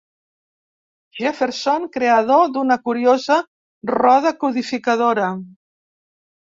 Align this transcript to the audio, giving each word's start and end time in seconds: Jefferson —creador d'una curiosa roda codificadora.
Jefferson 1.19 1.85
—creador 1.97 2.47
d'una 2.57 2.79
curiosa 2.89 3.39
roda 3.95 4.35
codificadora. 4.47 5.31